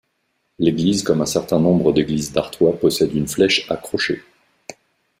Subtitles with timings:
[0.57, 4.23] L'église, comme un certain nombre d'églises d'Artois, possède une flèche à crochets.